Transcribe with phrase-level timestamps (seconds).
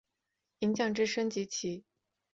[0.61, 1.83] 银将之升级棋。